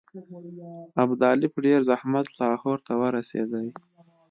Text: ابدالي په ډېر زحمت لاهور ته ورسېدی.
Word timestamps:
ابدالي 1.03 1.47
په 1.53 1.59
ډېر 1.65 1.79
زحمت 1.89 2.27
لاهور 2.39 2.77
ته 2.87 2.93
ورسېدی. 3.01 3.67